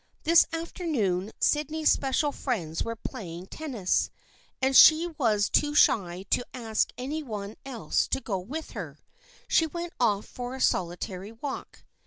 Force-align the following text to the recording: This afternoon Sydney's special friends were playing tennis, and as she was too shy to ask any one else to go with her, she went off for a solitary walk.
This 0.23 0.47
afternoon 0.51 1.31
Sydney's 1.39 1.91
special 1.91 2.31
friends 2.31 2.81
were 2.83 2.95
playing 2.95 3.45
tennis, 3.45 4.09
and 4.59 4.71
as 4.71 4.79
she 4.79 5.05
was 5.15 5.47
too 5.47 5.75
shy 5.75 6.23
to 6.31 6.43
ask 6.55 6.91
any 6.97 7.21
one 7.21 7.55
else 7.67 8.07
to 8.07 8.19
go 8.19 8.39
with 8.39 8.71
her, 8.71 8.97
she 9.47 9.67
went 9.67 9.93
off 9.99 10.25
for 10.25 10.55
a 10.55 10.59
solitary 10.59 11.31
walk. 11.31 11.83